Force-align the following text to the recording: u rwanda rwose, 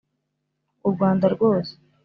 u 0.87 0.89
rwanda 0.93 1.25
rwose, 1.35 1.73